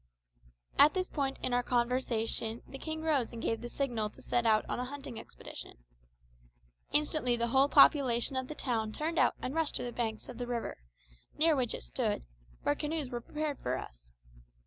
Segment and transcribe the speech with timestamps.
[0.79, 4.47] At this point in our conversation the king rose and gave the signal to set
[4.47, 5.77] out on the hunting expedition.
[6.91, 10.39] Instantly the whole population of the town turned out and rushed to the banks of
[10.39, 10.79] the river,
[11.37, 12.25] near which it stood,
[12.63, 14.11] where canoes were prepared for us.